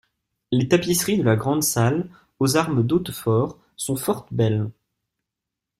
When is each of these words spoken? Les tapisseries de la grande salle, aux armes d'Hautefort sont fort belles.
Les 0.49 0.67
tapisseries 0.67 1.17
de 1.19 1.23
la 1.23 1.35
grande 1.35 1.61
salle, 1.61 2.09
aux 2.39 2.55
armes 2.57 2.81
d'Hautefort 2.83 3.59
sont 3.75 3.95
fort 3.95 4.25
belles. 4.31 4.67